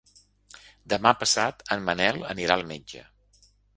[0.93, 3.03] Demà passat en Manel anirà al metge.